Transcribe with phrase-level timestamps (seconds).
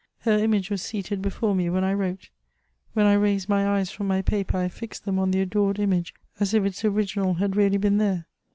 [0.21, 2.31] Her image was seated before me when I wrote.
[2.93, 6.15] When I raised my eyes fi'om my paper, I fixed them on the adored image,
[6.39, 8.25] as if its anginal had really been there.